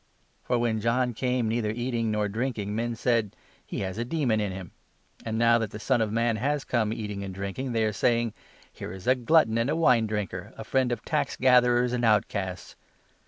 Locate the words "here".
8.73-8.91